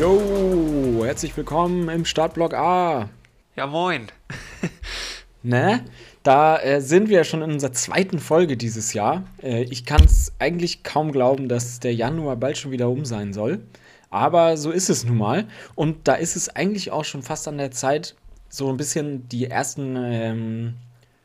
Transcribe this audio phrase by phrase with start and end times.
[0.00, 3.10] Jo, herzlich willkommen im Startblock A.
[3.54, 4.06] Ja, moin.
[5.42, 5.84] ne?
[6.22, 9.24] Da äh, sind wir schon in unserer zweiten Folge dieses Jahr.
[9.42, 13.34] Äh, ich kann es eigentlich kaum glauben, dass der Januar bald schon wieder um sein
[13.34, 13.60] soll.
[14.08, 15.46] Aber so ist es nun mal.
[15.74, 18.14] Und da ist es eigentlich auch schon fast an der Zeit,
[18.48, 20.74] so ein bisschen die ersten, ähm,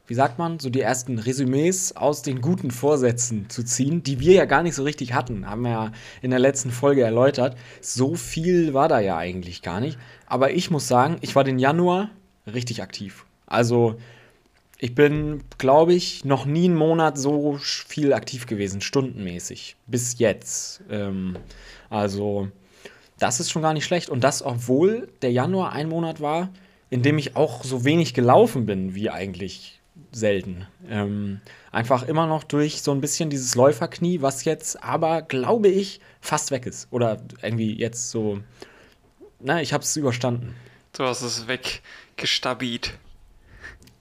[0.08, 4.34] wie sagt man, so die ersten Resümees aus den guten Vorsätzen zu ziehen, die wir
[4.34, 5.50] ja gar nicht so richtig hatten.
[5.50, 5.92] Haben wir ja
[6.22, 7.58] in der letzten Folge erläutert.
[7.82, 9.98] So viel war da ja eigentlich gar nicht.
[10.28, 12.10] Aber ich muss sagen, ich war den Januar
[12.46, 13.26] richtig aktiv.
[13.48, 13.96] Also
[14.78, 19.78] ich bin, glaube ich, noch nie einen Monat so viel aktiv gewesen, stundenmäßig.
[19.88, 20.82] Bis jetzt.
[20.90, 21.38] Ähm,
[21.90, 22.50] also,
[23.18, 24.10] das ist schon gar nicht schlecht.
[24.10, 26.50] Und das, obwohl der Januar ein Monat war,
[26.90, 29.82] in dem ich auch so wenig gelaufen bin wie eigentlich
[30.12, 30.68] selten.
[30.90, 31.42] Ähm,
[31.72, 36.52] einfach immer noch durch so ein bisschen dieses Läuferknie, was jetzt aber, glaube ich, fast
[36.52, 36.88] weg ist.
[36.92, 38.40] Oder irgendwie jetzt so.
[39.40, 40.56] Na, ich habe es überstanden.
[40.94, 42.94] Du hast es weggestabiert.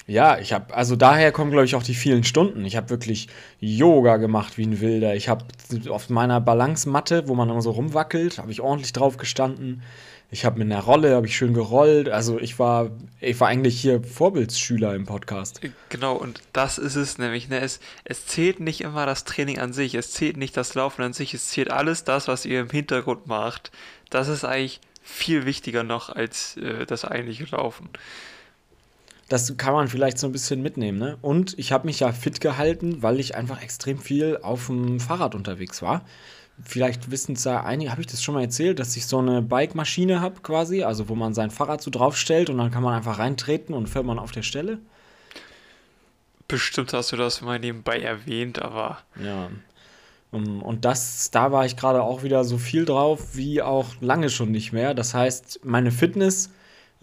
[0.06, 2.64] Ja, ich habe, also daher kommen, glaube ich, auch die vielen Stunden.
[2.66, 5.14] Ich habe wirklich Yoga gemacht wie ein Wilder.
[5.14, 5.44] Ich habe
[5.88, 9.83] auf meiner Balancematte, wo man immer so rumwackelt, habe ich ordentlich drauf gestanden.
[10.30, 12.08] Ich habe mit einer Rolle, habe ich schön gerollt.
[12.08, 15.64] Also ich war, ich war eigentlich hier Vorbildsschüler im Podcast.
[15.64, 17.48] Äh, genau, und das ist es nämlich.
[17.48, 17.61] Ne?
[17.61, 21.12] Es, es zählt nicht immer das Training an sich, es zählt nicht das Laufen an
[21.14, 23.70] sich, es zählt alles das, was ihr im Hintergrund macht.
[24.11, 27.89] Das ist eigentlich viel wichtiger noch als äh, das eigentliche Laufen.
[29.28, 30.98] Das kann man vielleicht so ein bisschen mitnehmen.
[30.98, 31.17] Ne?
[31.22, 35.34] Und ich habe mich ja fit gehalten, weil ich einfach extrem viel auf dem Fahrrad
[35.34, 36.03] unterwegs war.
[36.62, 39.42] Vielleicht wissen es ja einige, habe ich das schon mal erzählt, dass ich so eine
[39.42, 43.19] Bike-Maschine habe quasi, also wo man sein Fahrrad so draufstellt und dann kann man einfach
[43.19, 44.78] reintreten und fährt man auf der Stelle.
[46.47, 48.98] Bestimmt hast du das mal nebenbei erwähnt, aber.
[49.20, 49.50] Ja.
[50.30, 54.51] Und das, da war ich gerade auch wieder so viel drauf wie auch lange schon
[54.51, 54.92] nicht mehr.
[54.92, 56.51] Das heißt, meine Fitness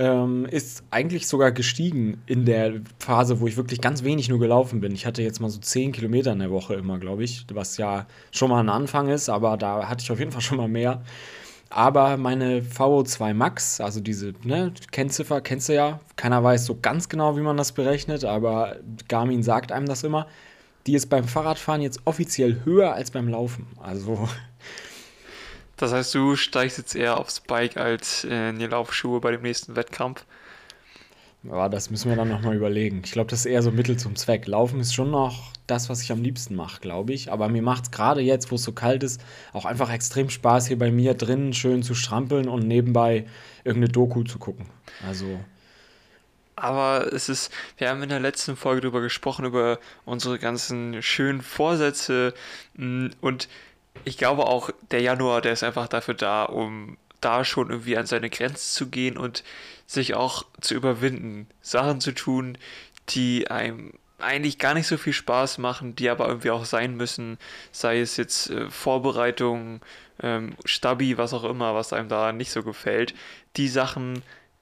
[0.02, 4.82] ähm, ist eigentlich sogar gestiegen in der Phase, wo ich wirklich ganz wenig nur gelaufen
[4.82, 4.94] bin.
[4.94, 8.08] Ich hatte jetzt mal so 10 Kilometer in der Woche immer, glaube ich, was ja
[8.32, 11.04] schon mal ein Anfang ist, aber da hatte ich auf jeden Fall schon mal mehr.
[11.70, 17.08] Aber meine VO2 Max, also diese ne, Kennziffer, kennst du ja, keiner weiß so ganz
[17.08, 20.26] genau, wie man das berechnet, aber Garmin sagt einem das immer.
[20.88, 23.68] Die ist beim Fahrradfahren jetzt offiziell höher als beim Laufen.
[23.80, 24.28] Also
[25.82, 29.76] das heißt, du steigst jetzt eher aufs Bike als in die Laufschuhe bei dem nächsten
[29.76, 30.26] Wettkampf?
[31.44, 33.02] Ja, das müssen wir dann nochmal überlegen.
[33.04, 34.46] Ich glaube, das ist eher so Mittel zum Zweck.
[34.46, 37.32] Laufen ist schon noch das, was ich am liebsten mache, glaube ich.
[37.32, 39.22] Aber mir macht es gerade jetzt, wo es so kalt ist,
[39.52, 43.26] auch einfach extrem Spaß, hier bei mir drinnen schön zu strampeln und nebenbei
[43.64, 44.68] irgendeine Doku zu gucken.
[45.08, 45.40] Also.
[46.56, 51.42] Aber es ist, wir haben in der letzten Folge darüber gesprochen, über unsere ganzen schönen
[51.42, 52.36] Vorsätze
[52.76, 53.50] mm, und
[54.04, 58.08] ich glaube auch, der Januar, der ist einfach dafür da, um da schon irgendwie an
[58.08, 59.44] seine Grenzen zu gehen und
[59.86, 62.58] sich auch zu überwinden, Sachen zu tun,
[63.10, 67.38] die einem eigentlich gar nicht so viel Spaß machen, die aber irgendwie auch sein müssen,
[67.72, 69.82] sei es jetzt äh, Vorbereitung,
[70.22, 73.14] ähm, Stabi, was auch immer, was einem da nicht so gefällt.
[73.58, 74.22] Die Sachen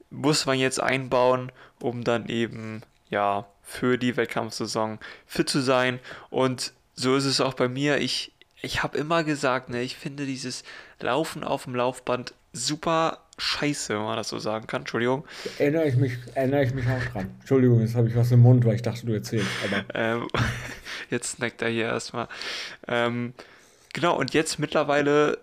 [0.10, 6.74] muss man jetzt einbauen, um dann eben ja für die Wettkampfsaison fit zu sein und
[6.96, 8.00] so ist es auch bei mir.
[8.00, 10.64] Ich ich habe immer gesagt, ne, ich finde dieses
[11.00, 14.82] Laufen auf dem Laufband super scheiße, wenn man das so sagen kann.
[14.82, 15.26] Entschuldigung.
[15.58, 17.30] Erinnere ich mich, erinnere ich mich auch dran.
[17.40, 19.48] Entschuldigung, jetzt habe ich was im Mund, weil ich dachte, du erzählst.
[19.94, 20.28] Ähm,
[21.10, 22.28] jetzt snackt er hier erstmal.
[22.88, 23.34] Ähm,
[23.94, 25.40] genau, und jetzt mittlerweile,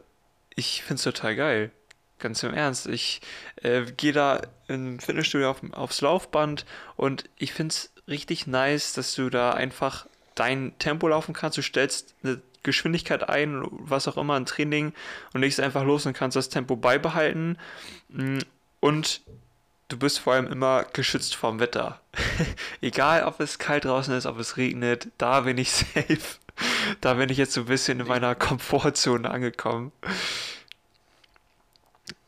[0.54, 1.70] ich finde es total geil.
[2.18, 2.86] Ganz im Ernst.
[2.86, 3.20] Ich
[3.62, 6.64] äh, gehe da im Fitnessstudio auf, aufs Laufband
[6.96, 11.58] und ich finde es richtig nice, dass du da einfach dein Tempo laufen kannst.
[11.58, 14.92] Du stellst eine Geschwindigkeit ein, was auch immer, ein Training
[15.32, 17.56] und legst einfach los und kannst das Tempo beibehalten.
[18.08, 18.40] Mm,
[18.80, 19.22] und
[19.88, 22.00] du bist vor allem immer geschützt vom Wetter.
[22.82, 26.18] Egal, ob es kalt draußen ist, ob es regnet, da bin ich safe.
[27.00, 29.92] da bin ich jetzt so ein bisschen in meiner Komfortzone angekommen.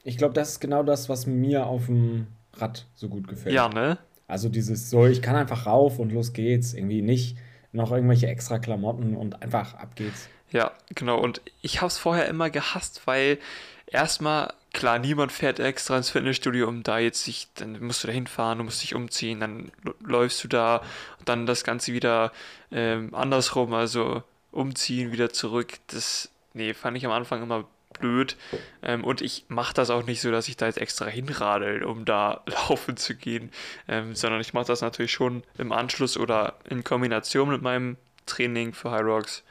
[0.05, 3.55] Ich glaube, das ist genau das, was mir auf dem Rad so gut gefällt.
[3.55, 3.99] Ja, ne?
[4.27, 6.75] Also dieses so, ich kann einfach rauf und los geht's.
[6.75, 7.37] Irgendwie nicht
[7.73, 10.29] noch irgendwelche extra Klamotten und einfach ab geht's.
[10.51, 11.19] Ja, genau.
[11.19, 13.39] Und ich habe es vorher immer gehasst, weil
[13.87, 18.15] erstmal, klar, niemand fährt extra ins Fitnessstudio, um da jetzt sich, dann musst du da
[18.15, 19.71] hinfahren, du musst dich umziehen, dann
[20.01, 20.83] läufst du da
[21.19, 22.33] und dann das Ganze wieder
[22.73, 25.75] ähm, andersrum, also umziehen, wieder zurück.
[25.89, 27.67] Das, nee, fand ich am Anfang immer
[27.99, 28.37] blöd.
[28.83, 32.05] Ähm, und ich mache das auch nicht so, dass ich da jetzt extra hinradel, um
[32.05, 33.51] da laufen zu gehen,
[33.89, 37.97] ähm, sondern ich mache das natürlich schon im Anschluss oder in Kombination mit meinem
[38.27, 39.43] Training für High Rocks.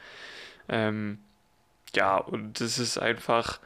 [0.68, 1.18] Ähm,
[1.94, 3.60] ja, und das ist einfach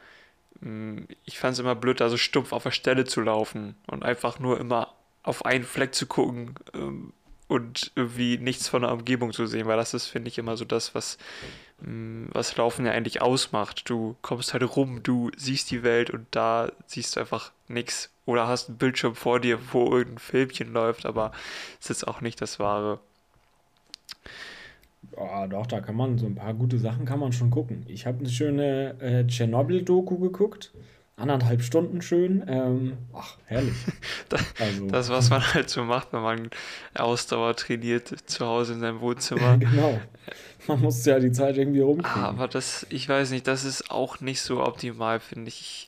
[0.61, 4.03] mm, ich fand es immer blöd, da so stumpf auf der Stelle zu laufen und
[4.03, 4.93] einfach nur immer
[5.23, 7.13] auf einen Fleck zu gucken ähm,
[7.47, 10.65] und irgendwie nichts von der Umgebung zu sehen, weil das ist, finde ich, immer so
[10.65, 11.17] das, was,
[11.79, 13.89] was Laufen ja eigentlich ausmacht.
[13.89, 18.11] Du kommst halt rum, du siehst die Welt und da siehst du einfach nichts.
[18.25, 21.31] Oder hast einen Bildschirm vor dir, wo irgendein Filmchen läuft, aber
[21.81, 22.99] es ist auch nicht das Wahre.
[25.17, 27.85] Ja, doch, da kann man so ein paar gute Sachen kann man schon gucken.
[27.87, 30.71] Ich habe eine schöne äh, Tschernobyl-Doku geguckt.
[31.15, 32.43] Anderthalb Stunden schön.
[32.47, 33.75] Ähm, ach, herrlich.
[34.29, 34.87] das, also.
[34.87, 36.49] das, was man halt so macht, wenn man
[36.95, 39.57] Ausdauer trainiert zu Hause in seinem Wohnzimmer.
[39.59, 40.01] genau.
[40.67, 42.23] Man muss ja die Zeit irgendwie rumkriegen.
[42.23, 45.59] Aber das, ich weiß nicht, das ist auch nicht so optimal, finde ich.
[45.59, 45.87] Ich,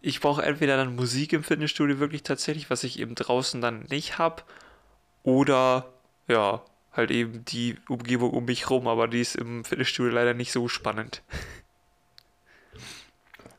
[0.00, 4.18] ich brauche entweder dann Musik im Fitnessstudio wirklich tatsächlich, was ich eben draußen dann nicht
[4.18, 4.42] habe,
[5.22, 5.92] oder
[6.26, 10.52] ja, halt eben die Umgebung um mich rum, aber die ist im Fitnessstudio leider nicht
[10.52, 11.22] so spannend.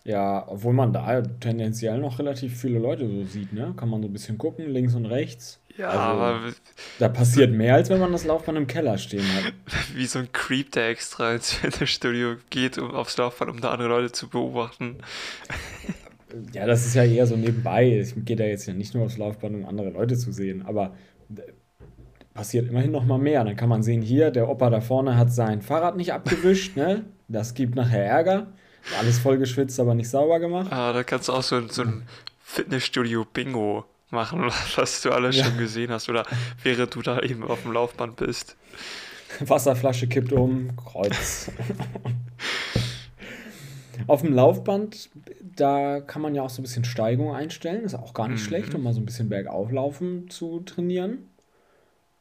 [0.03, 3.74] Ja, obwohl man da tendenziell noch relativ viele Leute so sieht, ne?
[3.77, 5.62] Kann man so ein bisschen gucken, links und rechts.
[5.77, 6.53] Ja, also, aber.
[7.00, 9.53] Da passiert mehr, als wenn man das Laufband im Keller stehen hat.
[9.95, 13.89] Wie so ein Creep, der extra ins Fitnessstudio geht, um aufs Laufband, um da andere
[13.89, 14.98] Leute zu beobachten.
[16.54, 17.97] Ja, das ist ja eher so nebenbei.
[17.97, 20.94] Es geht ja jetzt ja nicht nur aufs Laufband, um andere Leute zu sehen, aber
[22.33, 23.44] passiert immerhin noch mal mehr.
[23.44, 27.04] Dann kann man sehen, hier, der Opa da vorne hat sein Fahrrad nicht abgewischt, ne?
[27.27, 28.54] Das gibt nachher Ärger.
[28.98, 30.72] Alles voll geschwitzt, aber nicht sauber gemacht.
[30.72, 32.04] Ah, da kannst du auch so, so ein
[32.44, 35.45] Fitnessstudio-Bingo machen, was du alles ja.
[35.45, 36.10] schon gesehen hast.
[36.10, 36.25] Oder
[36.63, 38.56] während du da eben auf dem Laufband bist.
[39.39, 41.50] Wasserflasche kippt um, Kreuz.
[44.07, 45.10] auf dem Laufband,
[45.42, 47.83] da kann man ja auch so ein bisschen Steigung einstellen.
[47.83, 48.45] ist auch gar nicht mhm.
[48.45, 51.30] schlecht, um mal so ein bisschen bergauflaufen zu trainieren.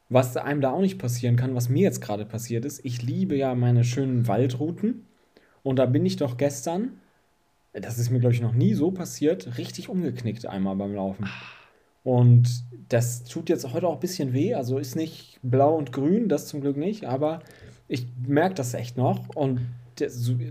[0.09, 3.35] Was einem da auch nicht passieren kann, was mir jetzt gerade passiert ist, ich liebe
[3.35, 5.05] ja meine schönen Waldrouten.
[5.63, 6.99] Und da bin ich doch gestern,
[7.73, 11.27] das ist mir, glaube ich, noch nie so passiert, richtig umgeknickt einmal beim Laufen.
[12.03, 14.53] Und das tut jetzt heute auch ein bisschen weh.
[14.55, 17.41] Also ist nicht blau und grün, das zum Glück nicht, aber
[17.87, 19.35] ich merke das echt noch.
[19.35, 19.61] Und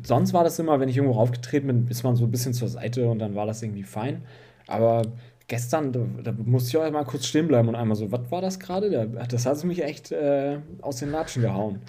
[0.03, 2.69] sonst war das immer, wenn ich irgendwo raufgetreten bin, ist man so ein bisschen zur
[2.69, 4.23] Seite und dann war das irgendwie fein.
[4.67, 5.03] Aber
[5.49, 8.41] gestern, da, da, musste ich auch mal kurz stehen bleiben und einmal so, was war
[8.41, 9.09] das gerade?
[9.29, 11.81] Das hat mich echt äh, aus den Latschen gehauen.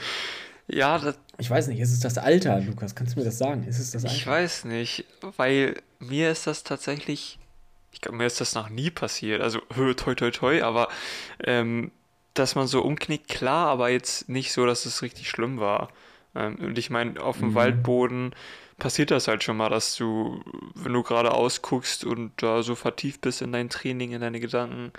[0.74, 2.96] Ja, das, ich weiß nicht, ist es das Alter, Lukas?
[2.96, 3.64] Kannst du mir das sagen?
[3.64, 4.16] Ist es das Alter?
[4.16, 5.06] Ich weiß nicht,
[5.38, 7.40] weil mir ist das tatsächlich,
[7.92, 9.42] ich glaube, mir ist das noch nie passiert.
[9.42, 9.60] Also,
[9.98, 10.88] toi, toi, toi, aber
[11.44, 11.92] ähm,
[12.34, 15.90] dass man so umknickt, klar, aber jetzt nicht so, dass es richtig schlimm war.
[16.36, 17.56] Ähm, und ich meine, auf dem mhm.
[17.56, 18.36] Waldboden
[18.78, 20.42] passiert das halt schon mal, dass du,
[20.74, 24.94] wenn du gerade ausguckst und da so vertieft bist in dein Training, in deine Gedanken,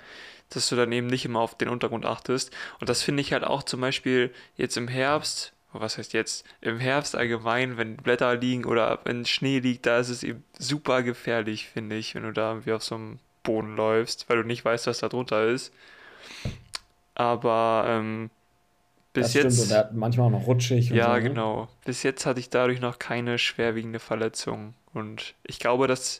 [0.49, 2.51] dass du dann eben nicht immer auf den Untergrund achtest.
[2.79, 6.79] Und das finde ich halt auch zum Beispiel jetzt im Herbst, was heißt jetzt, im
[6.79, 11.67] Herbst allgemein, wenn Blätter liegen oder wenn Schnee liegt, da ist es eben super gefährlich,
[11.67, 14.87] finde ich, wenn du da irgendwie auf so einem Boden läufst, weil du nicht weißt,
[14.87, 15.73] was da drunter ist.
[17.15, 18.29] Aber ähm,
[19.13, 19.65] bis das jetzt.
[19.65, 20.89] Stimmt, manchmal auch noch rutschig.
[20.89, 21.21] ja, so, ne?
[21.21, 21.67] genau.
[21.85, 24.73] Bis jetzt hatte ich dadurch noch keine schwerwiegende Verletzung.
[24.93, 26.19] Und ich glaube, das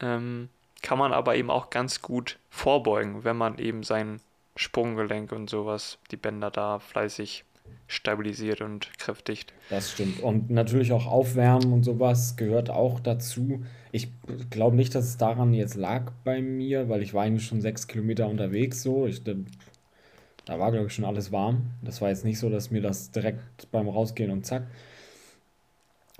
[0.00, 0.48] ähm,
[0.82, 4.20] kann man aber eben auch ganz gut vorbeugen, wenn man eben sein
[4.56, 7.44] Sprunggelenk und sowas, die Bänder da fleißig
[7.86, 9.52] stabilisiert und kräftigt.
[9.68, 10.20] Das stimmt.
[10.20, 13.64] Und natürlich auch Aufwärmen und sowas gehört auch dazu.
[13.90, 14.08] Ich
[14.50, 17.86] glaube nicht, dass es daran jetzt lag bei mir, weil ich war eigentlich schon sechs
[17.86, 19.06] Kilometer unterwegs so.
[19.06, 21.70] Ich, da war, glaube ich, schon alles warm.
[21.82, 24.66] Das war jetzt nicht so, dass mir das direkt beim Rausgehen und zack.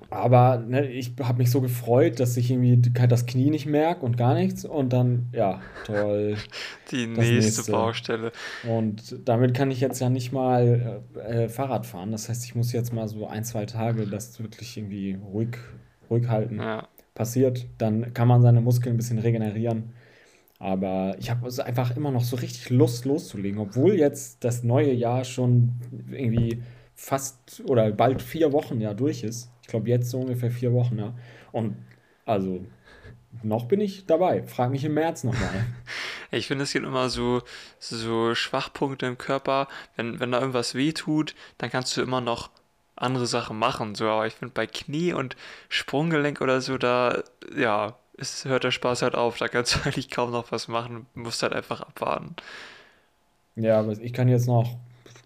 [0.09, 4.17] Aber ne, ich habe mich so gefreut, dass ich irgendwie das Knie nicht merke und
[4.17, 4.65] gar nichts.
[4.65, 6.37] Und dann, ja, toll.
[6.91, 8.31] Die nächste, nächste, Baustelle.
[8.67, 12.11] Und damit kann ich jetzt ja nicht mal äh, Fahrrad fahren.
[12.11, 15.57] Das heißt, ich muss jetzt mal so ein, zwei Tage das wirklich irgendwie ruhig,
[16.09, 16.57] ruhig halten.
[16.57, 16.87] Ja.
[17.15, 17.65] Passiert.
[17.77, 19.93] Dann kann man seine Muskeln ein bisschen regenerieren.
[20.59, 24.93] Aber ich habe also einfach immer noch so richtig Lust loszulegen, obwohl jetzt das neue
[24.93, 25.73] Jahr schon
[26.09, 26.63] irgendwie
[26.95, 29.52] fast oder bald vier Wochen ja durch ist.
[29.63, 31.13] Ich glaube jetzt so ungefähr vier Wochen, ja.
[31.51, 31.75] Und
[32.25, 32.63] also
[33.41, 34.43] noch bin ich dabei.
[34.43, 35.65] Frag mich im März nochmal.
[36.31, 37.41] ich finde, es gibt immer so,
[37.79, 39.67] so Schwachpunkte im Körper.
[39.95, 42.51] Wenn, wenn da irgendwas weh tut, dann kannst du immer noch
[42.95, 43.95] andere Sachen machen.
[43.95, 45.35] So, aber ich finde bei Knie und
[45.69, 47.23] Sprunggelenk oder so, da,
[47.55, 49.37] ja, es hört der Spaß halt auf.
[49.37, 51.07] Da kannst du eigentlich kaum noch was machen.
[51.15, 52.35] Du musst halt einfach abwarten.
[53.55, 54.77] Ja, aber ich kann jetzt noch,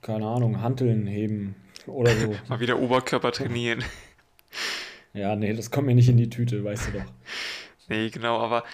[0.02, 2.36] keine Ahnung, Hanteln heben oder so.
[2.48, 3.84] Mal wieder Oberkörper trainieren.
[5.18, 7.06] Ja, nee, das kommt mir nicht in die Tüte, weißt du doch.
[7.90, 8.66] Nee, genau, aber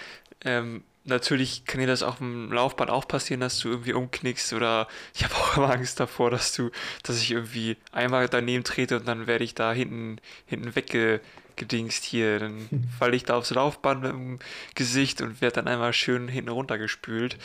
[0.44, 4.88] ähm, natürlich kann dir das auf dem Laufband auch passieren, dass du irgendwie umknickst oder
[5.14, 6.70] ich habe auch immer Angst davor, dass du,
[7.04, 11.20] dass ich irgendwie einmal daneben trete und dann werde ich da hinten, hinten wegge,
[11.56, 12.38] gedingst hier.
[12.38, 14.38] Dann falle ich da aufs Laufband mit dem
[14.74, 17.36] Gesicht und werde dann einmal schön hinten runtergespült.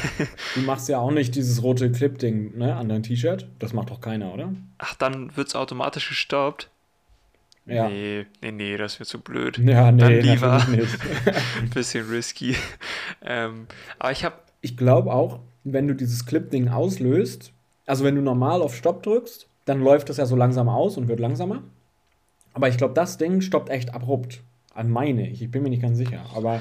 [0.54, 3.48] du machst ja auch nicht dieses rote Clip-Ding ne, an dein T-Shirt.
[3.58, 4.52] Das macht doch keiner, oder?
[4.78, 6.70] Ach, dann wird es automatisch gestoppt.
[7.66, 7.88] Ja.
[7.88, 9.58] Nee, nee, nee, das wird zu blöd.
[9.58, 10.66] Ja, nee, Dann lieber.
[10.66, 12.56] Ein bisschen risky.
[13.24, 13.66] Ähm,
[13.98, 14.36] aber ich habe.
[14.60, 17.52] Ich glaube auch, wenn du dieses Clip-Ding auslöst,
[17.84, 21.08] also wenn du normal auf Stopp drückst, dann läuft das ja so langsam aus und
[21.08, 21.62] wird langsamer.
[22.54, 24.42] Aber ich glaube, das Ding stoppt echt abrupt.
[24.74, 25.42] An meine ich.
[25.42, 26.24] Ich bin mir nicht ganz sicher.
[26.34, 26.60] Aber.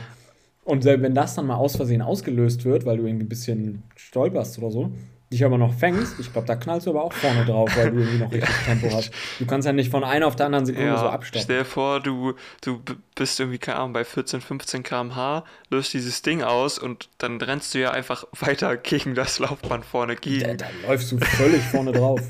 [0.66, 4.58] Und wenn das dann mal aus Versehen ausgelöst wird, weil du irgendwie ein bisschen stolperst
[4.60, 4.92] oder so,
[5.34, 8.00] dich aber noch fängst, ich glaube, da knallst du aber auch vorne drauf, weil du
[8.00, 9.12] irgendwie noch richtig Tempo hast.
[9.40, 11.44] Du kannst ja nicht von einer auf der anderen Sekunde ja, so abstoppen.
[11.44, 12.82] Stell dir vor, du, du
[13.16, 17.74] bist irgendwie, keine Ahnung, bei 14, 15 km/h, löst dieses Ding aus und dann rennst
[17.74, 20.58] du ja einfach weiter gegen das Laufband vorne gegen.
[20.58, 22.22] Da, da läufst du völlig vorne drauf.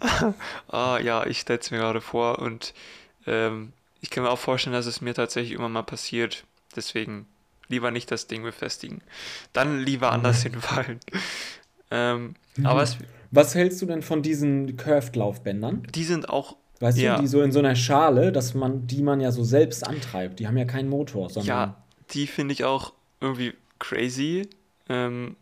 [0.68, 2.72] ah, ja, ich stelle es mir gerade vor und
[3.26, 6.44] ähm, ich kann mir auch vorstellen, dass es mir tatsächlich immer mal passiert.
[6.74, 7.26] Deswegen
[7.68, 9.02] lieber nicht das Ding befestigen.
[9.52, 11.00] Dann lieber anders hinfallen.
[11.90, 12.66] Ähm, mhm.
[12.66, 12.96] aber es,
[13.30, 15.86] Was hältst du denn von diesen Curved-Laufbändern?
[15.94, 16.56] Die sind auch.
[16.80, 17.16] Weißt ja.
[17.16, 20.40] du, die so in so einer Schale, dass man, die man ja so selbst antreibt.
[20.40, 21.46] Die haben ja keinen Motor, sondern.
[21.48, 24.48] Ja, die finde ich auch irgendwie crazy.
[24.88, 25.36] Ähm,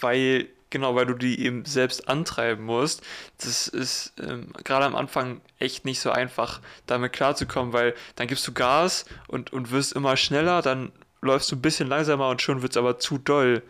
[0.00, 3.02] weil, genau, weil du die eben selbst antreiben musst.
[3.38, 8.46] Das ist ähm, gerade am Anfang echt nicht so einfach, damit klarzukommen, weil dann gibst
[8.46, 12.62] du Gas und, und wirst immer schneller, dann läufst du ein bisschen langsamer und schon
[12.62, 13.62] wird es aber zu doll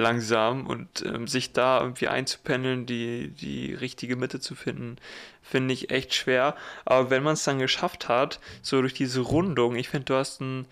[0.00, 4.96] langsam und ähm, sich da irgendwie einzupendeln, die, die richtige Mitte zu finden,
[5.42, 6.56] finde ich echt schwer.
[6.84, 10.40] Aber wenn man es dann geschafft hat, so durch diese Rundung, ich finde, du hast
[10.40, 10.66] einen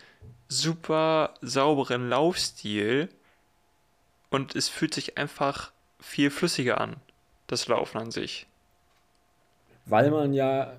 [0.49, 3.08] super sauberen Laufstil
[4.30, 6.97] und es fühlt sich einfach viel flüssiger an,
[7.47, 8.47] das Laufen an sich.
[9.87, 10.73] Weil man ja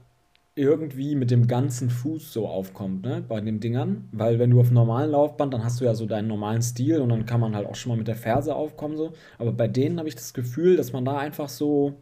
[0.56, 4.10] irgendwie mit dem ganzen Fuß so aufkommt, ne, bei den Dingern.
[4.12, 7.10] Weil wenn du auf normalen Laufband, dann hast du ja so deinen normalen Stil und
[7.10, 9.14] dann kann man halt auch schon mal mit der Ferse aufkommen so.
[9.38, 11.96] Aber bei denen habe ich das Gefühl, dass man da einfach so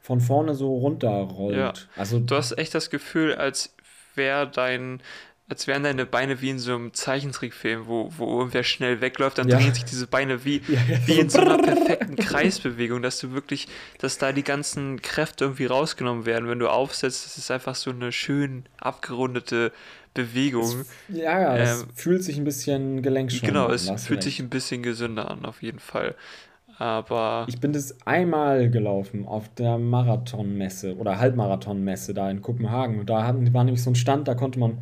[0.00, 1.56] von vorne so runterrollt.
[1.56, 1.72] Ja.
[1.96, 3.74] Also du hast echt das Gefühl, als
[4.14, 5.00] wäre dein
[5.48, 9.48] als wären deine Beine wie in so einem Zeichentrickfilm, wo, wo irgendwer schnell wegläuft, dann
[9.48, 9.58] ja.
[9.58, 11.06] drehen sich diese Beine wie, ja, ja.
[11.06, 15.66] wie in so einer perfekten Kreisbewegung, dass du wirklich, dass da die ganzen Kräfte irgendwie
[15.66, 16.48] rausgenommen werden.
[16.48, 19.72] Wenn du aufsetzt, das ist einfach so eine schön abgerundete
[20.14, 20.80] Bewegung.
[20.80, 24.48] Es, ja, ja, es ähm, fühlt sich ein bisschen gelenkschonend Genau, es fühlt sich ein
[24.48, 26.14] bisschen gesünder an, auf jeden Fall.
[26.78, 27.44] Aber.
[27.48, 32.98] Ich bin das einmal gelaufen auf der Marathonmesse oder Halbmarathonmesse da in Kopenhagen.
[32.98, 34.78] Und da war nämlich so ein Stand, da konnte man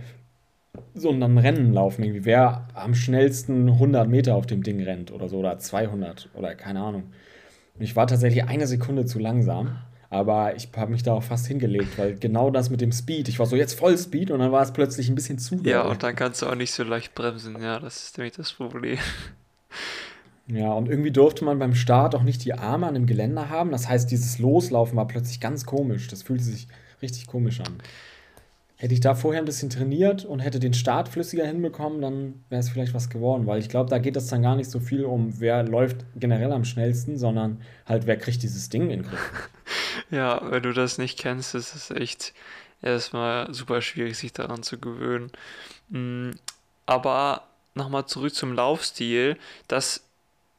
[0.94, 5.28] so ein Rennen laufen, irgendwie, wer am schnellsten 100 Meter auf dem Ding rennt oder
[5.28, 7.04] so, oder 200 oder keine Ahnung.
[7.74, 9.78] Und ich war tatsächlich eine Sekunde zu langsam,
[10.10, 13.38] aber ich habe mich da auch fast hingelegt, weil genau das mit dem Speed, ich
[13.38, 15.56] war so jetzt voll Speed und dann war es plötzlich ein bisschen zu.
[15.64, 18.52] Ja, und dann kannst du auch nicht so leicht bremsen, ja, das ist nämlich das
[18.52, 18.98] Problem.
[20.48, 23.70] Ja, und irgendwie durfte man beim Start auch nicht die Arme an dem Geländer haben.
[23.70, 26.08] Das heißt, dieses Loslaufen war plötzlich ganz komisch.
[26.08, 26.66] Das fühlte sich
[27.00, 27.78] richtig komisch an.
[28.82, 32.58] Hätte ich da vorher ein bisschen trainiert und hätte den Start flüssiger hinbekommen, dann wäre
[32.58, 35.04] es vielleicht was geworden, weil ich glaube, da geht es dann gar nicht so viel
[35.04, 39.50] um, wer läuft generell am schnellsten, sondern halt, wer kriegt dieses Ding in den Griff.
[40.10, 42.34] ja, wenn du das nicht kennst, ist es echt
[42.82, 45.30] erstmal super schwierig, sich daran zu gewöhnen.
[45.90, 46.30] Mm,
[46.84, 47.44] aber
[47.76, 49.36] nochmal zurück zum Laufstil,
[49.68, 50.02] das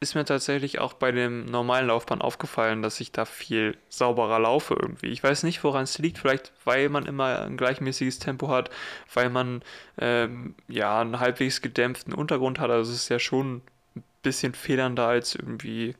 [0.04, 4.74] ist mir tatsächlich auch bei dem normalen Laufbahn aufgefallen, dass ich da viel sauberer laufe
[4.74, 5.08] irgendwie.
[5.08, 6.18] Ich weiß nicht, woran es liegt.
[6.18, 8.70] Vielleicht, weil man immer ein gleichmäßiges Tempo hat,
[9.12, 9.62] weil man
[9.98, 12.70] ähm, ja einen halbwegs gedämpften Untergrund hat.
[12.70, 13.62] Also es ist ja schon
[13.96, 15.94] ein bisschen federnder als irgendwie,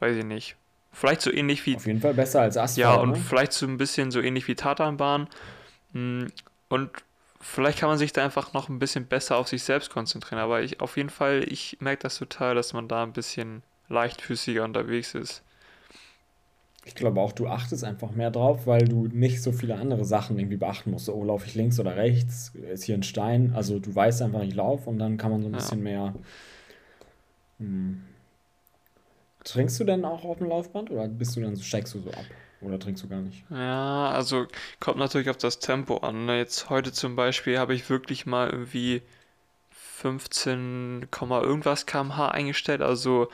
[0.00, 0.56] weiß ich nicht.
[0.92, 1.76] Vielleicht so ähnlich wie.
[1.76, 2.78] Auf jeden Fall besser als Asphalt.
[2.78, 3.16] Ja, und ne?
[3.16, 5.28] vielleicht so ein bisschen so ähnlich wie Tatanbahn.
[5.92, 6.26] Hm,
[6.68, 6.90] und
[7.40, 10.40] vielleicht kann man sich da einfach noch ein bisschen besser auf sich selbst konzentrieren.
[10.40, 14.64] Aber ich auf jeden Fall, ich merke das total, dass man da ein bisschen leichtfüßiger
[14.64, 15.42] unterwegs ist.
[16.84, 20.38] Ich glaube auch, du achtest einfach mehr drauf, weil du nicht so viele andere Sachen
[20.38, 21.08] irgendwie beachten musst.
[21.08, 22.52] Oh, laufe ich links oder rechts?
[22.54, 23.52] Ist hier ein Stein?
[23.56, 25.58] Also du weißt einfach, ich laufe und dann kann man so ein ja.
[25.58, 26.14] bisschen mehr.
[27.58, 28.02] Hm.
[29.42, 32.10] Trinkst du denn auch auf dem Laufband oder bist du dann so, steigst du so
[32.10, 32.24] ab?
[32.60, 33.44] Oder trinkst du gar nicht?
[33.50, 34.46] Ja, also
[34.80, 36.26] kommt natürlich auf das Tempo an.
[36.26, 36.38] Ne?
[36.38, 39.02] Jetzt heute zum Beispiel habe ich wirklich mal irgendwie
[39.70, 43.28] 15, irgendwas kmh eingestellt, also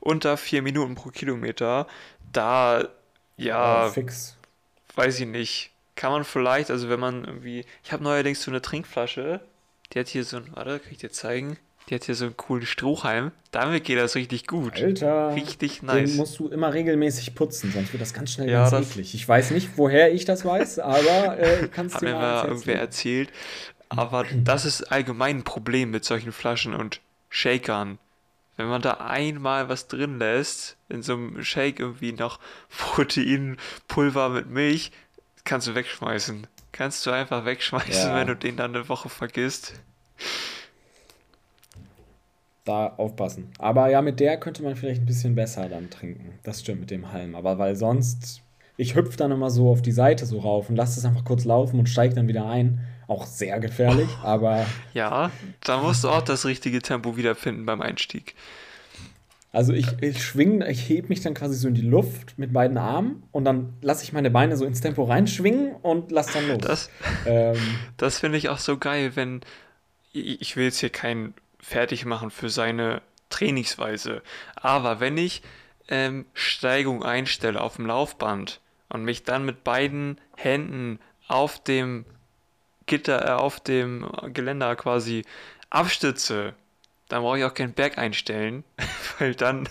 [0.00, 1.86] unter 4 Minuten pro Kilometer.
[2.32, 2.88] Da,
[3.36, 4.36] ja, oh, fix.
[4.94, 5.70] weiß ich nicht.
[5.96, 9.40] Kann man vielleicht, also wenn man irgendwie, ich habe neuerdings so eine Trinkflasche,
[9.92, 11.56] die hat hier so ein, warte, kann ich dir zeigen?
[11.88, 13.30] Die hat hier so einen coolen Strohhalm.
[13.50, 14.80] Damit geht das richtig gut.
[14.82, 16.14] Alter, Richtig den nice.
[16.14, 19.14] musst du immer regelmäßig putzen, sonst wird das ganz schnell Ja, ganz eklig.
[19.14, 22.14] Ich weiß nicht, woher ich das weiß, aber äh, ich kann es Hat dir mir
[22.14, 23.30] mal irgendwer erzählt.
[23.90, 27.98] Aber das ist allgemein ein Problem mit solchen Flaschen und Shakern.
[28.56, 32.38] Wenn man da einmal was drin lässt, in so einem Shake irgendwie noch
[32.78, 34.90] Proteinpulver mit Milch,
[35.44, 36.46] kannst du wegschmeißen.
[36.72, 38.14] Kannst du einfach wegschmeißen, Ja.
[38.16, 39.74] wenn du den dann eine Woche vergisst.
[42.64, 43.50] Da aufpassen.
[43.58, 46.38] Aber ja, mit der könnte man vielleicht ein bisschen besser dann trinken.
[46.44, 47.34] Das stimmt mit dem Halm.
[47.34, 48.40] Aber weil sonst,
[48.78, 51.44] ich hüpfe dann immer so auf die Seite so rauf und lasse es einfach kurz
[51.44, 52.80] laufen und steige dann wieder ein.
[53.06, 55.30] Auch sehr gefährlich, aber Ja,
[55.62, 58.34] da musst du auch das richtige Tempo wiederfinden beim Einstieg.
[59.52, 62.78] also ich, ich schwinge, ich heb mich dann quasi so in die Luft mit beiden
[62.78, 66.62] Armen und dann lasse ich meine Beine so ins Tempo reinschwingen und lasse dann los.
[66.62, 66.90] Das,
[67.26, 67.58] ähm,
[67.98, 69.42] Das finde ich auch so geil, wenn
[70.14, 74.22] ich ich will jetzt hier keinen fertig machen für seine Trainingsweise,
[74.56, 75.42] aber wenn ich
[75.88, 82.04] ähm, Steigung einstelle auf dem Laufband und mich dann mit beiden Händen auf dem
[82.86, 85.24] Gitter, äh, auf dem Geländer quasi
[85.70, 86.54] abstütze,
[87.08, 88.64] dann brauche ich auch keinen Berg einstellen,
[89.18, 89.68] weil dann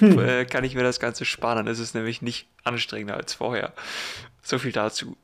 [0.00, 1.56] äh, kann ich mir das Ganze sparen.
[1.56, 3.72] Dann ist es nämlich nicht anstrengender als vorher.
[4.42, 5.16] So viel dazu.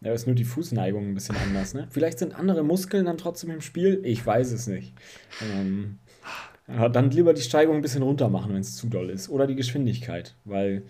[0.00, 1.88] Ja, ist nur die Fußneigung ein bisschen anders, ne?
[1.90, 4.00] Vielleicht sind andere Muskeln dann trotzdem im Spiel.
[4.04, 4.94] Ich weiß es nicht.
[5.42, 5.98] Ähm,
[6.66, 9.28] dann lieber die Steigung ein bisschen runter machen, wenn es zu doll ist.
[9.28, 10.82] Oder die Geschwindigkeit, weil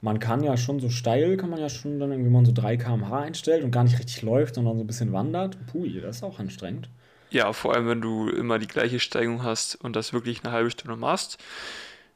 [0.00, 2.52] man kann ja schon so steil, kann man ja schon dann irgendwie, wenn man so
[2.52, 5.58] 3 km/h einstellt und gar nicht richtig läuft, sondern so ein bisschen wandert.
[5.66, 6.90] Pui, das ist auch anstrengend.
[7.30, 10.70] Ja, vor allem, wenn du immer die gleiche Steigung hast und das wirklich eine halbe
[10.70, 11.38] Stunde machst,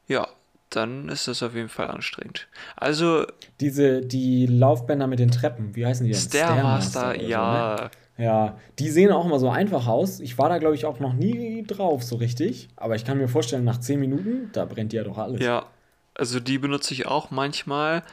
[0.07, 0.27] ja,
[0.75, 2.47] dann ist das auf jeden Fall anstrengend.
[2.75, 3.25] Also,
[3.59, 6.21] Diese, die Laufbänder mit den Treppen, wie heißen die denn?
[6.21, 7.29] Stairmaster, oder so, ne?
[7.29, 10.19] ja, Ja, die sehen auch immer so einfach aus.
[10.19, 12.69] Ich war da, glaube ich, auch noch nie drauf so richtig.
[12.75, 15.41] Aber ich kann mir vorstellen, nach 10 Minuten, da brennt ja doch alles.
[15.41, 15.65] ja,
[16.13, 18.03] also die benutze ich auch manchmal,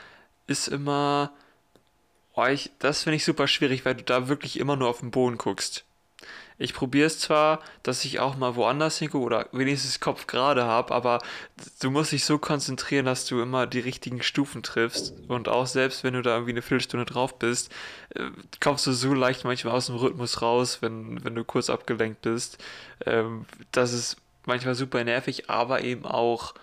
[0.46, 1.32] ist immer,
[2.34, 5.10] oh, ich, das finde ich super schwierig, weil du da wirklich immer nur auf den
[5.10, 5.84] Boden guckst.
[6.58, 10.92] Ich probiere es zwar, dass ich auch mal woanders hingucke oder wenigstens Kopf gerade habe,
[10.92, 11.21] aber
[11.80, 15.14] du musst dich so konzentrieren, dass du immer die richtigen Stufen triffst.
[15.28, 17.73] Und auch selbst wenn du da irgendwie eine Viertelstunde drauf bist,
[18.14, 22.23] äh, kommst du so leicht manchmal aus dem Rhythmus raus, wenn, wenn du kurz abgelenkt
[22.23, 22.58] bist.
[23.06, 26.54] Ähm, das ist manchmal super nervig, aber eben auch,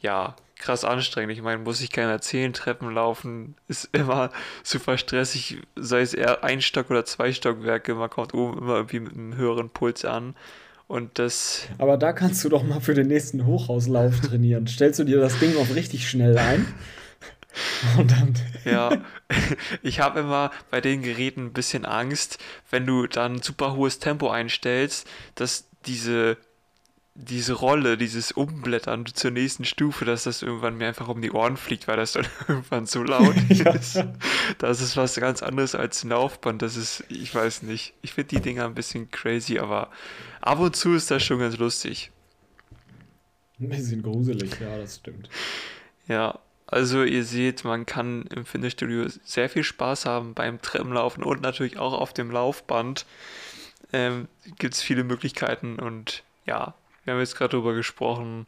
[0.00, 1.32] ja, krass anstrengend.
[1.32, 4.30] Ich meine, muss ich keinem erzählen, Treppen laufen ist immer
[4.62, 9.00] super stressig, sei es eher ein Stock oder zwei Stockwerke, man kommt oben immer irgendwie
[9.00, 10.36] mit einem höheren Puls an.
[10.86, 14.66] Und das, Aber da kannst du doch mal für den nächsten Hochhauslauf trainieren.
[14.66, 16.66] Stellst du dir das Ding auf richtig schnell ein?
[17.98, 18.34] Und dann.
[18.64, 18.90] ja,
[19.82, 22.38] ich habe immer bei den Geräten ein bisschen Angst,
[22.70, 26.36] wenn du dann super hohes Tempo einstellst, dass diese,
[27.14, 31.56] diese Rolle, dieses Umblättern zur nächsten Stufe, dass das irgendwann mir einfach um die Ohren
[31.56, 33.72] fliegt, weil das dann irgendwann so laut Ja.
[33.72, 34.02] ist.
[34.58, 36.62] Das ist was ganz anderes als ein Laufband.
[36.62, 37.94] Das ist, ich weiß nicht.
[38.02, 39.90] Ich finde die Dinger ein bisschen crazy, aber
[40.40, 42.10] ab und zu ist das schon ganz lustig.
[43.58, 45.28] Ein bisschen gruselig, ja, das stimmt.
[46.08, 51.42] Ja, also ihr seht, man kann im Fitnessstudio sehr viel Spaß haben beim Treppenlaufen und
[51.42, 53.04] natürlich auch auf dem Laufband.
[53.92, 56.74] Ähm, Gibt es viele Möglichkeiten und ja,
[57.10, 58.46] wir haben jetzt gerade darüber gesprochen,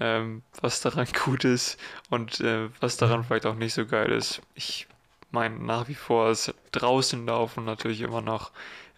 [0.00, 1.78] ähm, was daran gut ist
[2.10, 4.42] und äh, was daran vielleicht auch nicht so geil ist.
[4.56, 4.88] Ich
[5.30, 8.50] meine, nach wie vor ist draußen laufen natürlich immer noch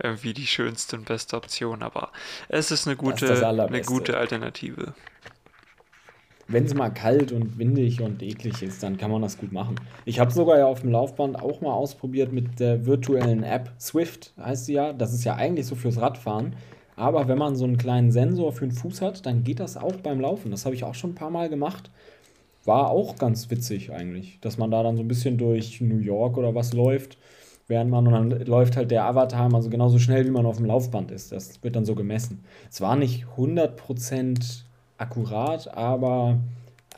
[0.03, 2.11] irgendwie die schönste und beste Option, aber
[2.49, 4.95] es ist eine Das ist gute, das eine gute Alternative.
[6.49, 9.77] Wenn es mal kalt und windig und eklig ist, dann kann man das gut machen.
[10.07, 14.33] Ich habe sogar ja auf dem Laufband auch mal ausprobiert mit der virtuellen App Swift,
[14.39, 14.95] heißt sie ja.
[14.95, 16.57] Das ist ja eigentlich so fürs Radfahren.
[16.97, 19.97] Aber wenn man so einen kleinen Sensor für den Fuß hat, dann geht das auch
[19.97, 20.51] beim Laufen.
[20.51, 21.91] Das habe ich auch schon ein paar Mal gemacht.
[22.65, 26.37] War auch ganz witzig eigentlich, dass man da dann so ein bisschen durch New York
[26.37, 27.19] oder was läuft,
[27.67, 30.59] während man und dann läuft halt der Avatar mal so genauso schnell, wie man auf
[30.59, 31.33] dem Laufband ist.
[31.33, 32.45] Das wird dann so gemessen.
[32.71, 34.63] Es war nicht 100%
[34.99, 36.39] akkurat, aber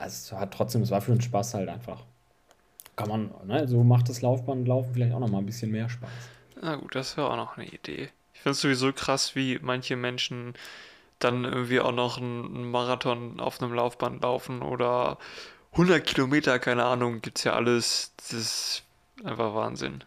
[0.05, 2.05] es hat trotzdem, es war für den Spaß halt einfach.
[2.97, 6.11] Kann man, ne, so macht das Laufbandlaufen vielleicht auch noch mal ein bisschen mehr Spaß.
[6.61, 8.11] Na gut, das wäre auch noch eine Idee.
[8.35, 10.55] Ich finde es sowieso krass, wie manche Menschen
[11.19, 15.19] dann irgendwie auch noch einen Marathon auf einem Laufband laufen oder
[15.73, 18.13] 100 Kilometer, keine Ahnung, gibt's ja alles.
[18.17, 18.83] Das ist
[19.25, 20.05] einfach Wahnsinn.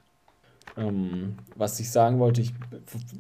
[0.77, 2.53] Ähm, was ich sagen wollte, ich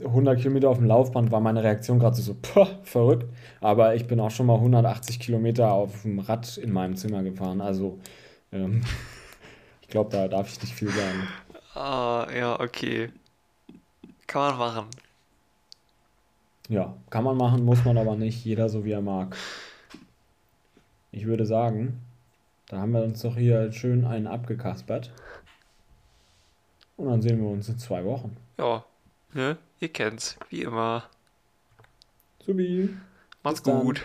[0.03, 3.25] 100 Kilometer auf dem Laufband war meine Reaktion gerade so, poh, verrückt.
[3.61, 7.61] Aber ich bin auch schon mal 180 Kilometer auf dem Rad in meinem Zimmer gefahren.
[7.61, 7.99] Also,
[8.51, 8.83] ähm,
[9.81, 11.27] ich glaube, da darf ich nicht viel sagen.
[11.73, 13.09] Ah, ja, okay.
[14.27, 14.87] Kann man machen.
[16.69, 18.43] Ja, kann man machen, muss man aber nicht.
[18.43, 19.35] Jeder so wie er mag.
[21.11, 22.01] Ich würde sagen,
[22.67, 25.11] da haben wir uns doch hier schön einen abgekaspert.
[26.97, 28.35] Und dann sehen wir uns in zwei Wochen.
[28.57, 28.83] Ja,
[29.33, 29.57] ne?
[29.79, 31.03] Ihr kennt's, wie immer.
[32.45, 32.89] Subi.
[33.43, 33.81] Macht's Bis dann.
[33.81, 34.01] gut.